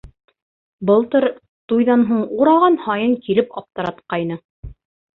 [0.89, 1.27] Былтыр
[1.73, 4.45] туйҙан һуң ураған һайын килеп аптыратҡайны.